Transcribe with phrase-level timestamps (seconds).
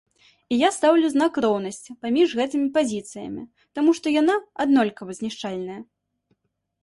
[0.53, 3.43] І я стаўлю знак роўнасці паміж гэтымі пазіцыямі,
[3.79, 4.35] таму што яна
[4.65, 5.79] аднолькава знішчальныя.